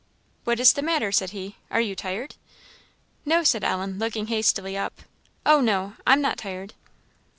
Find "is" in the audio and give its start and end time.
0.59-0.73